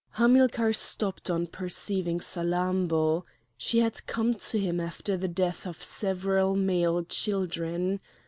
Hamilcar 0.13 0.73
stopped 0.73 1.29
on 1.29 1.45
perceiving 1.45 2.17
Salammbô. 2.21 3.21
She 3.55 3.81
had 3.81 4.07
come 4.07 4.33
to 4.33 4.57
him 4.57 4.79
after 4.79 5.15
the 5.15 5.27
death 5.27 5.67
of 5.67 5.83
several 5.83 6.55
male 6.55 7.03
children. 7.03 7.99